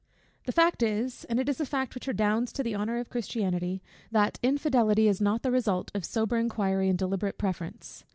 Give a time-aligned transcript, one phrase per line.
[0.45, 3.83] The fact is, and it is a fact which redounds to the honour of Christianity,
[4.09, 8.03] that infidelity is not the result of sober inquiry and deliberate preference.